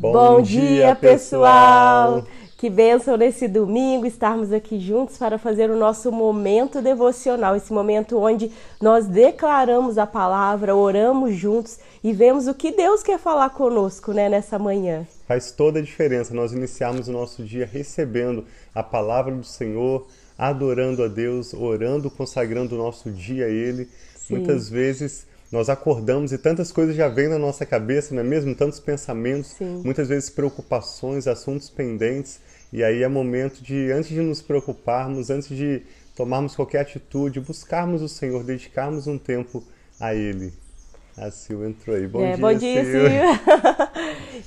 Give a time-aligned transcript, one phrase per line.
[0.00, 2.24] Bom, Bom dia, pessoal!
[2.56, 8.18] Que bênção nesse domingo estarmos aqui juntos para fazer o nosso momento devocional, esse momento
[8.18, 8.50] onde
[8.80, 14.30] nós declaramos a palavra, oramos juntos e vemos o que Deus quer falar conosco né,
[14.30, 15.06] nessa manhã.
[15.28, 20.06] Faz toda a diferença nós iniciarmos o nosso dia recebendo a palavra do Senhor,
[20.38, 23.86] adorando a Deus, orando, consagrando o nosso dia a Ele.
[24.16, 24.36] Sim.
[24.36, 28.54] Muitas vezes nós acordamos e tantas coisas já vêm na nossa cabeça, não é mesmo?
[28.54, 29.82] Tantos pensamentos, Sim.
[29.84, 32.40] muitas vezes preocupações, assuntos pendentes.
[32.72, 35.82] E aí é momento de, antes de nos preocuparmos, antes de
[36.14, 39.64] tomarmos qualquer atitude, buscarmos o Senhor, dedicarmos um tempo
[39.98, 40.52] a Ele.
[41.16, 42.06] A Sil entrou aí.
[42.06, 43.04] Bom é, dia, Bom dia, Sil.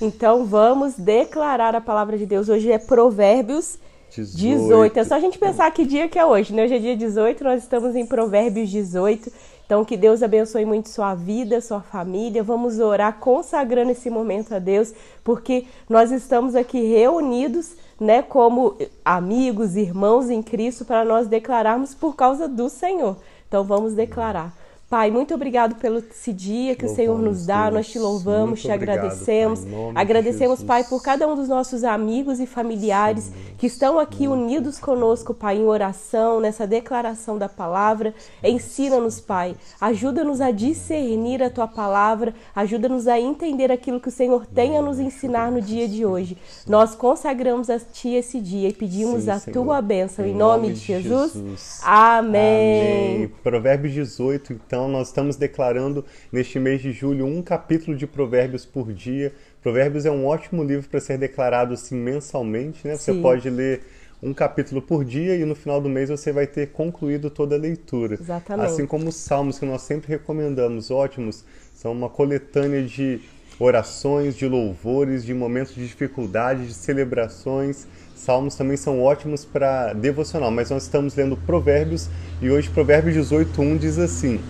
[0.00, 2.48] então vamos declarar a palavra de Deus.
[2.48, 3.78] Hoje é Provérbios
[4.22, 4.36] 18.
[4.36, 4.98] 18.
[4.98, 6.64] É só a gente pensar que dia que é hoje, né?
[6.64, 9.30] Hoje é dia 18, nós estamos em Provérbios 18.
[9.64, 12.42] Então, que Deus abençoe muito sua vida, sua família.
[12.42, 14.92] Vamos orar consagrando esse momento a Deus,
[15.22, 22.14] porque nós estamos aqui reunidos, né, como amigos, irmãos em Cristo, para nós declararmos por
[22.14, 23.16] causa do Senhor.
[23.48, 24.63] Então, vamos declarar.
[24.94, 27.62] Pai, muito obrigado pelo esse dia que louvamos, o Senhor nos dá.
[27.62, 27.74] Deus.
[27.74, 29.64] Nós te louvamos, muito te agradecemos.
[29.64, 34.28] Pai, agradecemos, Pai, por cada um dos nossos amigos e familiares Sim, que estão aqui
[34.28, 38.14] unidos conosco, Pai, em oração, nessa declaração da palavra.
[38.40, 39.56] Ensina-nos, Pai.
[39.80, 42.32] Ajuda-nos a discernir a tua palavra.
[42.54, 46.38] Ajuda-nos a entender aquilo que o Senhor tem a nos ensinar no dia de hoje.
[46.68, 49.54] Nós consagramos a Ti esse dia e pedimos Sim, a Senhor.
[49.54, 50.24] tua bênção.
[50.24, 51.32] Em, em nome, de Jesus.
[51.32, 51.80] Jesus.
[51.82, 53.16] Amém.
[53.16, 53.32] Amém.
[53.42, 58.66] Provérbios 18, então então, nós estamos declarando neste mês de julho um capítulo de Provérbios
[58.66, 59.32] por dia.
[59.62, 62.94] Provérbios é um ótimo livro para ser declarado assim mensalmente, né?
[62.96, 63.80] Você pode ler
[64.22, 67.58] um capítulo por dia e no final do mês você vai ter concluído toda a
[67.58, 68.18] leitura.
[68.20, 68.66] Exatamente.
[68.66, 73.20] Assim como os salmos que nós sempre recomendamos, ótimos, são uma coletânea de
[73.58, 77.86] orações, de louvores, de momentos de dificuldade, de celebrações.
[78.14, 82.08] Salmos também são ótimos para devocional, mas nós estamos lendo Provérbios
[82.42, 84.40] e hoje Provérbios 18:1 diz assim: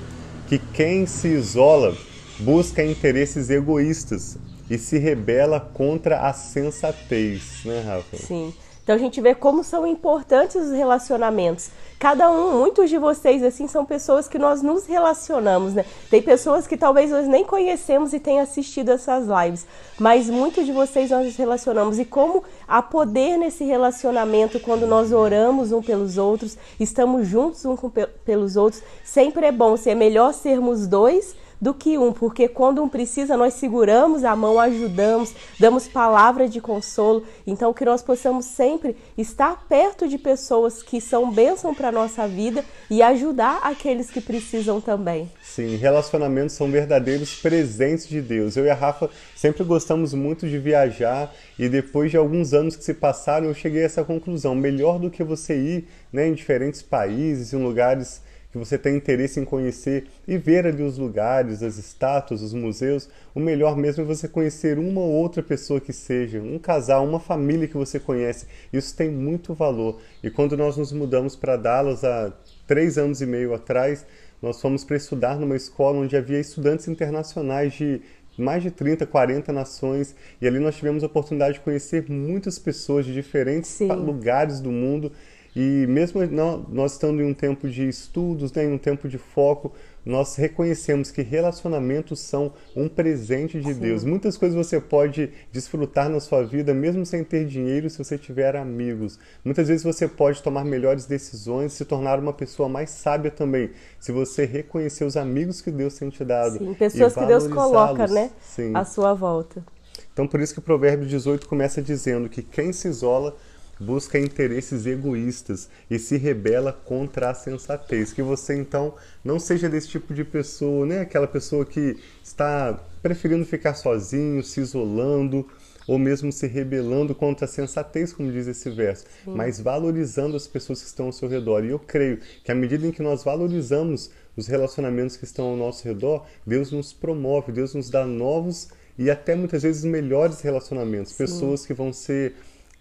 [0.48, 1.96] que quem se isola
[2.38, 4.36] busca interesses egoístas
[4.68, 8.16] e se rebela contra a sensatez, né, Rafa?
[8.16, 8.52] Sim.
[8.84, 11.70] Então a gente vê como são importantes os relacionamentos.
[11.98, 15.86] Cada um, muitos de vocês assim são pessoas que nós nos relacionamos, né?
[16.10, 19.66] Tem pessoas que talvez nós nem conhecemos e tenham assistido essas lives,
[19.98, 25.12] mas muitos de vocês nós nos relacionamos e como há poder nesse relacionamento quando nós
[25.12, 27.74] oramos um pelos outros, estamos juntos um
[28.22, 28.82] pelos outros.
[29.02, 31.34] Sempre é bom, se é melhor sermos dois
[31.64, 36.60] do que um, porque quando um precisa, nós seguramos a mão, ajudamos, damos palavra de
[36.60, 37.24] consolo.
[37.46, 42.28] Então, que nós possamos sempre estar perto de pessoas que são bênção para a nossa
[42.28, 45.30] vida e ajudar aqueles que precisam também.
[45.42, 48.58] Sim, relacionamentos são verdadeiros presentes de Deus.
[48.58, 52.84] Eu e a Rafa sempre gostamos muito de viajar e depois de alguns anos que
[52.84, 56.82] se passaram, eu cheguei a essa conclusão: melhor do que você ir né, em diferentes
[56.82, 58.20] países, em lugares
[58.54, 63.08] que você tem interesse em conhecer e ver ali os lugares, as estátuas, os museus,
[63.34, 67.18] o melhor mesmo é você conhecer uma ou outra pessoa que seja, um casal, uma
[67.18, 68.46] família que você conhece.
[68.72, 70.00] Isso tem muito valor.
[70.22, 72.32] E quando nós nos mudamos para Dallas há
[72.64, 74.06] três anos e meio atrás,
[74.40, 78.00] nós fomos para estudar numa escola onde havia estudantes internacionais de
[78.38, 83.04] mais de 30, 40 nações, e ali nós tivemos a oportunidade de conhecer muitas pessoas
[83.04, 83.86] de diferentes Sim.
[83.88, 85.12] lugares do mundo
[85.56, 86.20] e mesmo
[86.68, 89.72] nós estando em um tempo de estudos, né, em um tempo de foco,
[90.04, 93.80] nós reconhecemos que relacionamentos são um presente de Sim.
[93.80, 94.04] Deus.
[94.04, 98.56] Muitas coisas você pode desfrutar na sua vida, mesmo sem ter dinheiro, se você tiver
[98.56, 99.18] amigos.
[99.44, 104.12] Muitas vezes você pode tomar melhores decisões, se tornar uma pessoa mais sábia também, se
[104.12, 106.58] você reconhecer os amigos que Deus tem te dado.
[106.58, 108.72] Sim, pessoas que Deus coloca, né, Sim.
[108.74, 109.64] à sua volta.
[110.12, 113.36] Então, por isso que o Provérbio 18 começa dizendo que quem se isola
[113.80, 118.12] busca interesses egoístas e se rebela contra a sensatez.
[118.12, 121.00] Que você então não seja desse tipo de pessoa, né?
[121.00, 125.46] Aquela pessoa que está preferindo ficar sozinho, se isolando
[125.86, 129.34] ou mesmo se rebelando contra a sensatez, como diz esse verso, Sim.
[129.34, 131.64] mas valorizando as pessoas que estão ao seu redor.
[131.64, 135.56] E eu creio que à medida em que nós valorizamos os relacionamentos que estão ao
[135.56, 141.12] nosso redor, Deus nos promove, Deus nos dá novos e até muitas vezes melhores relacionamentos,
[141.12, 141.18] Sim.
[141.18, 142.34] pessoas que vão ser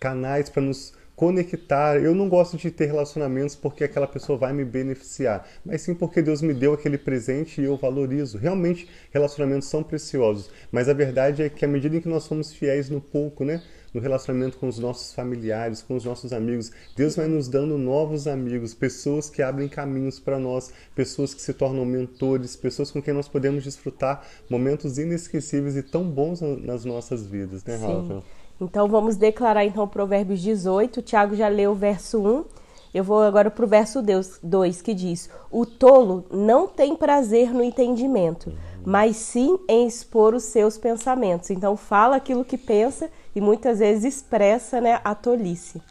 [0.03, 1.95] canais para nos conectar.
[1.95, 6.21] Eu não gosto de ter relacionamentos porque aquela pessoa vai me beneficiar, mas sim porque
[6.21, 8.37] Deus me deu aquele presente e eu valorizo.
[8.37, 12.51] Realmente, relacionamentos são preciosos, mas a verdade é que à medida em que nós somos
[12.51, 13.63] fiéis no pouco, né?
[13.93, 16.71] no relacionamento com os nossos familiares, com os nossos amigos.
[16.97, 21.53] Deus vai nos dando novos amigos, pessoas que abrem caminhos para nós, pessoas que se
[21.53, 27.23] tornam mentores, pessoas com quem nós podemos desfrutar momentos inesquecíveis e tão bons nas nossas
[27.27, 28.23] vidas, né, Rafa?
[28.59, 30.99] Então vamos declarar então Provérbios 18.
[30.99, 32.45] O Tiago já leu o verso 1.
[32.93, 34.03] Eu vou agora para o verso
[34.43, 38.53] 2, que diz: O tolo não tem prazer no entendimento,
[38.85, 41.49] mas sim em expor os seus pensamentos.
[41.49, 45.81] Então fala aquilo que pensa e muitas vezes expressa né, a tolice.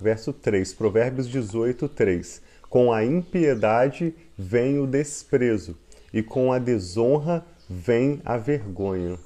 [0.00, 2.42] Verso 3, Provérbios 18, 3.
[2.68, 5.76] Com a impiedade vem o desprezo,
[6.12, 9.18] e com a desonra vem a vergonha.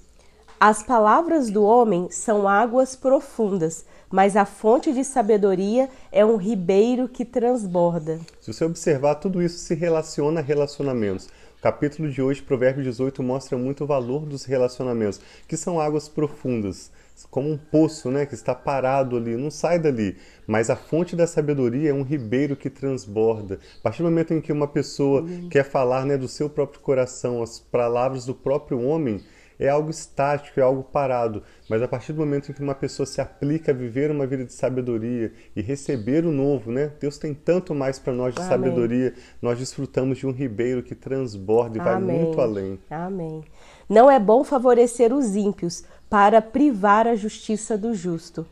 [0.61, 7.09] As palavras do homem são águas profundas, mas a fonte de sabedoria é um ribeiro
[7.09, 8.19] que transborda.
[8.41, 11.27] Se você observar, tudo isso se relaciona a relacionamentos.
[11.59, 16.09] O capítulo de hoje, Provérbios 18, mostra muito o valor dos relacionamentos, que são águas
[16.09, 16.91] profundas,
[17.31, 20.17] como um poço, né, que está parado ali, não sai dali.
[20.45, 23.61] Mas a fonte da sabedoria é um ribeiro que transborda.
[23.79, 25.49] A partir do momento em que uma pessoa uhum.
[25.49, 29.21] quer falar, né, do seu próprio coração, as palavras do próprio homem,
[29.59, 31.43] é algo estático, é algo parado.
[31.69, 34.45] Mas a partir do momento em que uma pessoa se aplica a viver uma vida
[34.45, 36.93] de sabedoria e receber o novo, né?
[37.01, 38.51] Deus tem tanto mais para nós de Amém.
[38.51, 39.15] sabedoria.
[39.43, 41.93] Nós desfrutamos de um ribeiro que transborda e Amém.
[41.93, 42.79] vai muito além.
[42.89, 43.45] Amém.
[43.89, 48.47] Não é bom favorecer os ímpios para privar a justiça do justo.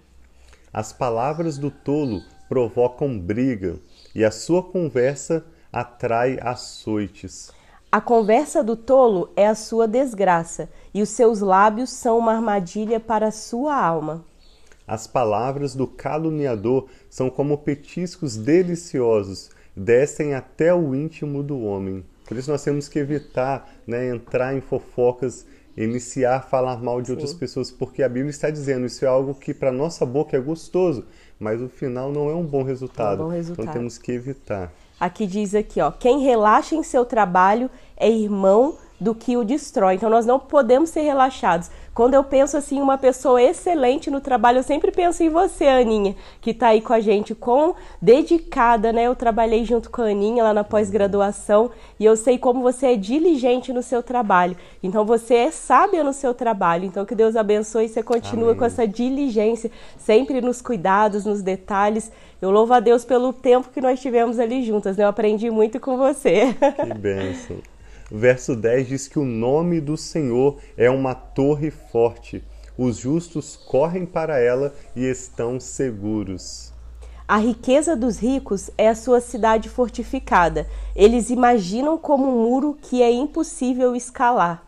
[0.72, 3.76] As palavras do tolo provocam briga
[4.14, 7.50] e a sua conversa atrai açoites.
[7.90, 12.98] A conversa do tolo é a sua desgraça, e os seus lábios são uma armadilha
[12.98, 14.24] para a sua alma.
[14.88, 22.02] As palavras do caluniador são como petiscos deliciosos, descem até o íntimo do homem.
[22.26, 25.44] Por isso nós temos que evitar né, entrar em fofocas,
[25.76, 27.12] iniciar a falar mal de Sim.
[27.12, 30.40] outras pessoas, porque a Bíblia está dizendo isso é algo que para nossa boca é
[30.40, 31.04] gostoso,
[31.38, 33.22] mas o final não é um bom resultado.
[33.22, 33.64] Um bom resultado.
[33.64, 34.72] Então temos que evitar.
[34.98, 39.94] Aqui diz aqui, ó, quem relaxa em seu trabalho é irmão do que o destrói.
[39.94, 41.70] Então nós não podemos ser relaxados.
[41.96, 46.14] Quando eu penso assim, uma pessoa excelente no trabalho, eu sempre penso em você, Aninha,
[46.42, 49.04] que está aí com a gente, com dedicada, né?
[49.04, 52.96] Eu trabalhei junto com a Aninha lá na pós-graduação e eu sei como você é
[52.96, 54.56] diligente no seu trabalho.
[54.82, 56.84] Então você é sábia no seu trabalho.
[56.84, 58.58] Então que Deus abençoe e você continua Amém.
[58.58, 62.12] com essa diligência, sempre nos cuidados, nos detalhes.
[62.42, 65.04] Eu louvo a Deus pelo tempo que nós tivemos ali juntas, né?
[65.04, 66.54] Eu aprendi muito com você.
[66.54, 67.56] Que bênção.
[68.10, 72.44] Verso 10 diz que o nome do Senhor é uma torre forte.
[72.78, 76.72] Os justos correm para ela e estão seguros.
[77.26, 80.68] A riqueza dos ricos é a sua cidade fortificada.
[80.94, 84.64] Eles imaginam como um muro que é impossível escalar.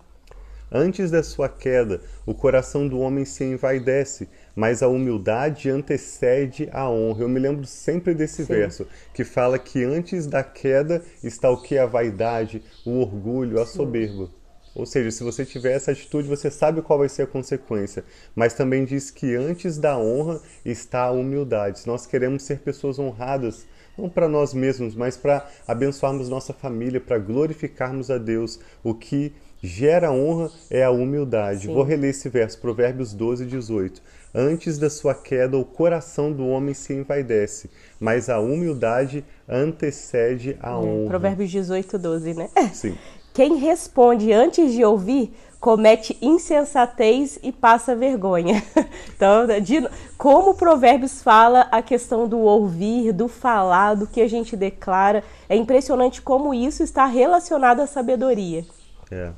[0.70, 6.90] Antes da sua queda, o coração do homem se envaidece, mas a humildade antecede a
[6.90, 7.22] honra.
[7.22, 8.55] Eu me lembro sempre desse Sim.
[8.55, 11.78] verso, que fala que antes da queda está o que?
[11.78, 14.28] A vaidade, o orgulho, a soberba.
[14.75, 18.02] Ou seja, se você tiver essa atitude, você sabe qual vai ser a consequência.
[18.34, 21.78] Mas também diz que antes da honra está a humildade.
[21.78, 23.64] Se nós queremos ser pessoas honradas,
[23.96, 29.32] não para nós mesmos, mas para abençoarmos nossa família, para glorificarmos a Deus, o que
[29.62, 31.66] gera honra é a humildade.
[31.66, 31.75] Sim.
[31.75, 34.02] Vou reler esse verso, Provérbios 12, 18.
[34.35, 40.71] Antes da sua queda, o coração do homem se envaidece, mas a humildade antecede a
[40.71, 41.09] é, honra.
[41.09, 42.49] Provérbios 18, 12, né?
[42.73, 42.97] Sim.
[43.33, 48.63] Quem responde antes de ouvir comete insensatez e passa vergonha.
[49.15, 49.85] Então, de,
[50.17, 55.56] como Provérbios fala a questão do ouvir, do falar, do que a gente declara, é
[55.56, 58.65] impressionante como isso está relacionado à sabedoria.
[59.11, 59.32] É.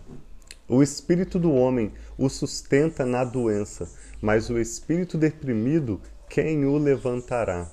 [0.68, 3.88] O espírito do homem o sustenta na doença,
[4.20, 7.68] mas o espírito deprimido, quem o levantará?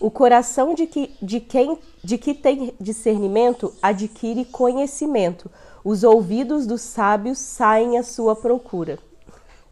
[0.00, 5.50] O coração de, que, de quem de que tem discernimento adquire conhecimento.
[5.82, 8.98] Os ouvidos dos sábios saem à sua procura.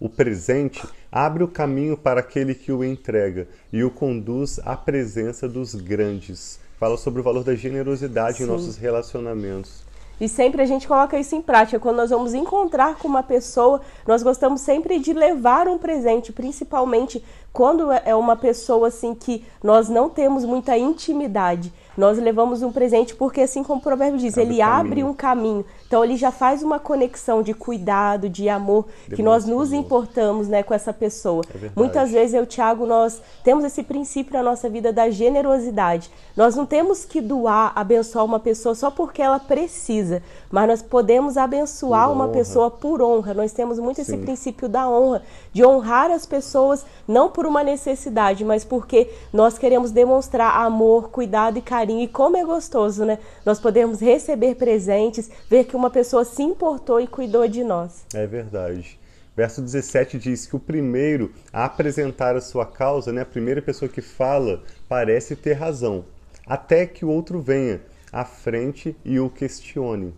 [0.01, 5.49] O presente abre o caminho para aquele que o entrega e o conduz à presença
[5.49, 6.59] dos grandes.
[6.79, 8.45] Fala sobre o valor da generosidade Sim.
[8.45, 9.85] em nossos relacionamentos.
[10.21, 11.81] E sempre a gente coloca isso em prática.
[11.81, 17.25] Quando nós vamos encontrar com uma pessoa, nós gostamos sempre de levar um presente, principalmente
[17.53, 21.73] quando é uma pessoa assim que nós não temos muita intimidade.
[21.97, 25.65] Nós levamos um presente porque, assim como o provérbio diz, abre ele abre um caminho.
[25.87, 30.63] Então, ele já faz uma conexão de cuidado, de amor, que nós nos importamos né,
[30.63, 31.43] com essa pessoa.
[31.55, 36.11] É Muitas vezes, eu, Tiago, nós temos esse princípio na nossa vida da generosidade.
[36.35, 41.37] Nós não temos que doar, abençoar uma pessoa só porque ela precisa, mas nós podemos
[41.37, 43.35] abençoar uma pessoa por honra.
[43.35, 44.03] Nós temos muito Sim.
[44.03, 45.23] esse princípio da honra,
[45.53, 51.59] de honrar as pessoas não por uma necessidade, mas porque nós queremos demonstrar amor, cuidado
[51.59, 51.82] e carinho.
[51.91, 53.19] E como é gostoso, né?
[53.45, 58.05] Nós podemos receber presentes, ver que uma pessoa se importou e cuidou de nós.
[58.15, 58.99] É verdade.
[59.35, 63.89] Verso 17 diz que o primeiro a apresentar a sua causa, né, a primeira pessoa
[63.89, 66.05] que fala, parece ter razão,
[66.47, 67.81] até que o outro venha
[68.13, 70.13] à frente e o questione.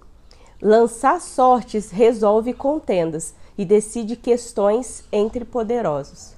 [0.61, 6.34] Lançar sortes resolve contendas e decide questões entre poderosos.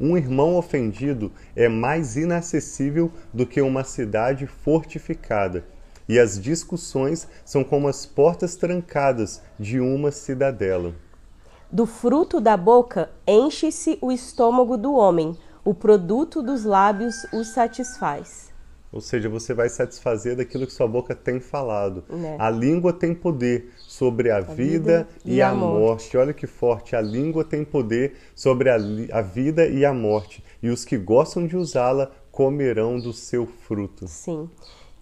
[0.00, 5.64] Um irmão ofendido é mais inacessível do que uma cidade fortificada
[6.08, 10.92] e as discussões são como as portas trancadas de uma cidadela.
[11.70, 18.49] Do fruto da boca enche-se o estômago do homem, o produto dos lábios o satisfaz.
[18.92, 22.04] Ou seja, você vai satisfazer daquilo que sua boca tem falado.
[22.10, 22.36] É.
[22.38, 25.80] A língua tem poder sobre a, a vida, vida, e, a, morte.
[25.80, 26.16] morte.
[26.16, 26.96] Olha que forte.
[26.96, 28.76] A língua tem poder sobre a,
[29.12, 30.42] a vida e a morte.
[30.60, 34.08] E os que gostam de usá-la comerão do seu fruto.
[34.08, 34.50] Sim.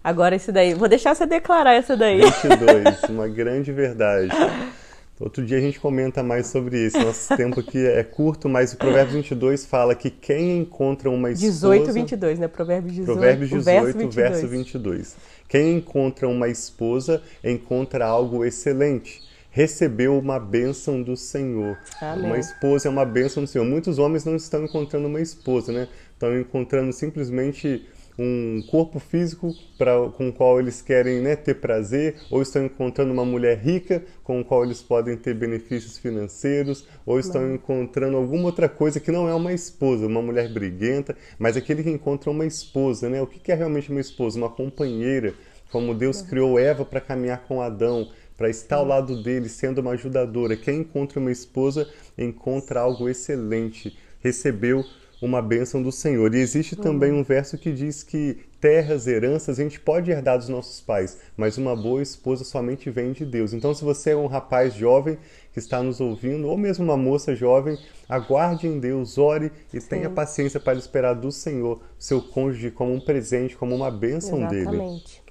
[0.03, 0.75] Agora esse daí.
[0.75, 2.21] Vou deixar você declarar essa daí.
[2.21, 4.29] 22, uma grande verdade.
[5.19, 6.97] Outro dia a gente comenta mais sobre isso.
[6.97, 11.51] Nosso tempo aqui é curto, mas o Provérbios 22 fala que quem encontra uma esposa...
[11.51, 12.47] 18, 22, né?
[12.47, 14.15] Provérbios 18, Provérbios 18 verso 22.
[14.15, 15.17] verso 22.
[15.49, 19.21] Quem encontra uma esposa encontra algo excelente.
[19.51, 21.77] Recebeu uma bênção do Senhor.
[21.99, 22.25] Amém.
[22.25, 23.65] Uma esposa é uma bênção do Senhor.
[23.65, 25.89] Muitos homens não estão encontrando uma esposa, né?
[26.13, 27.85] Estão encontrando simplesmente
[28.21, 33.13] um corpo físico pra, com o qual eles querem né, ter prazer, ou estão encontrando
[33.13, 38.43] uma mulher rica com o qual eles podem ter benefícios financeiros, ou estão encontrando alguma
[38.43, 42.45] outra coisa que não é uma esposa, uma mulher briguenta, mas aquele que encontra uma
[42.45, 43.21] esposa, né?
[43.21, 44.37] O que é realmente uma esposa?
[44.37, 45.33] Uma companheira,
[45.71, 46.27] como Deus uhum.
[46.27, 50.57] criou Eva para caminhar com Adão, para estar ao lado dele, sendo uma ajudadora.
[50.57, 53.97] Quem encontra uma esposa encontra algo excelente.
[54.21, 54.83] Recebeu
[55.21, 56.33] uma bênção do Senhor.
[56.33, 60.49] E existe também um verso que diz que terras, heranças, a gente pode herdar dos
[60.49, 63.53] nossos pais, mas uma boa esposa somente vem de Deus.
[63.53, 65.17] Então, se você é um rapaz jovem
[65.53, 69.89] que está nos ouvindo, ou mesmo uma moça jovem, aguarde em Deus, ore e Sim.
[69.89, 74.71] tenha paciência para esperar do Senhor seu cônjuge como um presente, como uma bênção Exatamente.
[74.71, 75.29] dele.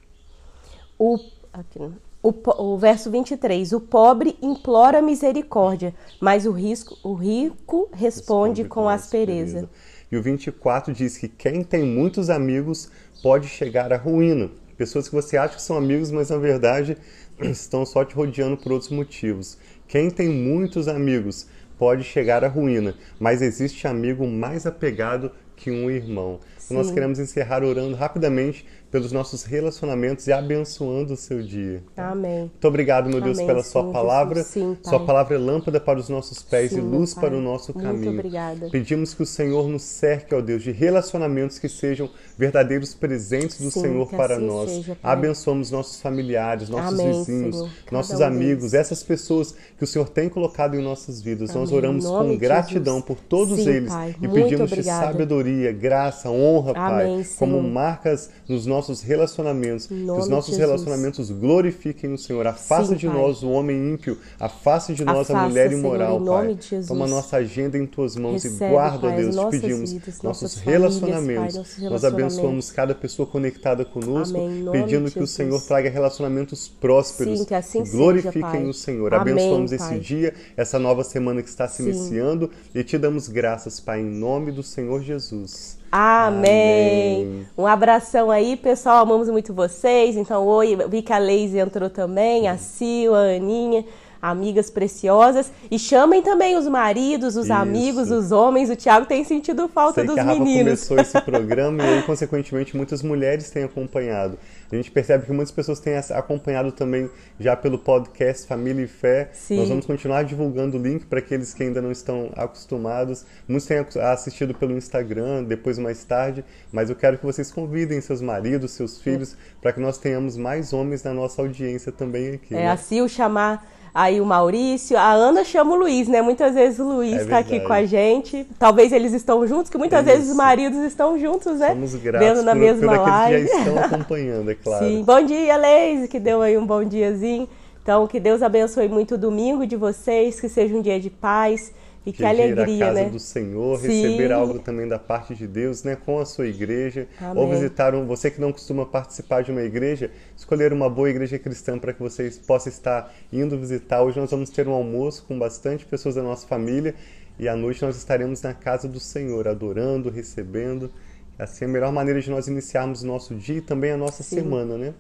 [0.99, 1.19] O,
[1.53, 1.79] aqui,
[2.23, 8.65] o, o, verso 23, o pobre implora misericórdia, mas o, risco, o rico responde, responde
[8.65, 9.61] com, com aspereza.
[9.61, 9.71] aspereza.
[10.11, 12.91] E o 24 diz que quem tem muitos amigos
[13.23, 14.51] pode chegar à ruína.
[14.77, 16.97] Pessoas que você acha que são amigos, mas na verdade
[17.41, 19.59] estão só te rodeando por outros motivos.
[19.87, 21.47] Quem tem muitos amigos
[21.79, 26.41] pode chegar à ruína, mas existe amigo mais apegado que um irmão.
[26.71, 31.83] Nós queremos encerrar orando rapidamente pelos nossos relacionamentos e abençoando o seu dia.
[31.97, 32.41] Amém.
[32.41, 34.43] Muito obrigado, meu Deus, Amém, pela sua palavra.
[34.43, 37.75] Sim, sua palavra é lâmpada para os nossos pés sim, e luz para o nosso
[37.75, 37.95] caminho.
[37.95, 38.69] Muito obrigada.
[38.71, 43.71] Pedimos que o Senhor nos cerque, ó Deus, de relacionamentos que sejam verdadeiros presentes do
[43.71, 44.71] sim, Senhor para assim nós.
[44.71, 50.29] Seja, Abençoamos nossos familiares, nossos Amém, vizinhos, nossos amigos, essas pessoas que o Senhor tem
[50.29, 51.51] colocado em nossas vidas.
[51.51, 51.63] Amém.
[51.63, 54.15] Nós oramos com gratidão por todos eles pai.
[54.21, 55.07] e Muito pedimos obrigada.
[55.07, 61.31] de sabedoria, graça, honra, Pai, como marcas nos nossos nossos relacionamentos, que os nossos relacionamentos
[61.31, 62.47] glorifiquem o Senhor.
[62.47, 63.17] Afasta Sim, de pai.
[63.17, 66.59] nós o homem ímpio, afaste de nós Afasta, a mulher imoral, Senhor, Pai.
[66.87, 70.55] Toma nossa agenda em tuas mãos Recebe, e guarda, pai, Deus, te pedimos vidas, nossos
[70.59, 71.55] relacionamentos.
[71.55, 76.69] Pai, nossos nós abençoamos cada pessoa conectada conosco, Amém, pedindo que o Senhor traga relacionamentos
[76.69, 79.15] prósperos, Sim, que assim glorifiquem seja, o Senhor.
[79.15, 81.91] Amém, abençoamos esse dia, essa nova semana que está se Sim.
[81.91, 85.78] iniciando e te damos graças, Pai, em nome do Senhor Jesus.
[85.91, 87.23] Amém.
[87.23, 87.47] Amém.
[87.57, 88.99] Um abração aí, pessoal.
[88.99, 90.17] Amamos muito vocês.
[90.17, 93.85] Então, oi, vi que a Leise entrou também, a Sil, a Aninha
[94.21, 95.51] amigas preciosas.
[95.71, 97.53] E chamem também os maridos, os Isso.
[97.53, 98.71] amigos, os homens.
[98.71, 100.87] O Tiago tem sentido falta Sei dos que a Rafa meninos.
[100.87, 104.39] começou esse programa e aí, consequentemente, muitas mulheres têm acompanhado.
[104.71, 107.11] A gente percebe que muitas pessoas têm acompanhado também
[107.41, 109.31] já pelo podcast Família e Fé.
[109.33, 109.57] Sim.
[109.61, 113.25] Nós vamos continuar divulgando o link para aqueles que ainda não estão acostumados.
[113.49, 118.21] Muitos têm assistido pelo Instagram, depois mais tarde, mas eu quero que vocês convidem seus
[118.21, 122.55] maridos, seus filhos, para que nós tenhamos mais homens na nossa audiência também aqui.
[122.55, 122.71] É né?
[122.71, 124.97] assim o chamar aí o Maurício.
[124.97, 126.23] A Ana chama o Luiz, né?
[126.23, 128.47] Muitas vezes o Luiz está é aqui com a gente.
[128.59, 130.15] Talvez eles estão juntos, que muitas Isso.
[130.15, 131.71] vezes os maridos estão juntos, né?
[131.71, 133.47] Somos gratos Vendo na por, mesma por live.
[133.47, 134.85] que já estão acompanhando, é claro.
[134.85, 135.03] Sim.
[135.05, 137.49] Bom dia, Leise, que deu aí um bom diazinho.
[137.83, 141.73] Então, que Deus abençoe muito o domingo de vocês, que seja um dia de paz
[142.07, 143.11] e que, que alegria, a casa né?
[143.11, 143.89] do Senhor, Sim.
[143.89, 147.43] receber algo também da parte de Deus, né, com a sua igreja, Amém.
[147.43, 151.39] ou visitar um, você que não costuma participar de uma igreja, escolher uma boa igreja
[151.39, 154.03] cristã para que você possa estar indo visitar.
[154.03, 156.95] Hoje nós vamos ter um almoço com bastante pessoas da nossa família
[157.39, 160.91] e à noite nós estaremos na casa do Senhor, adorando, recebendo.
[161.39, 164.23] Assim é a melhor maneira de nós iniciarmos o nosso dia e também a nossa
[164.23, 164.37] Sim.
[164.37, 164.95] semana, né?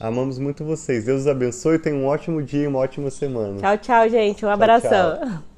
[0.00, 1.04] Amamos muito vocês.
[1.04, 1.78] Deus os abençoe.
[1.78, 3.58] Tenham um ótimo dia e uma ótima semana.
[3.58, 4.44] Tchau, tchau, gente.
[4.44, 5.18] Um abração.
[5.18, 5.42] Tchau, tchau.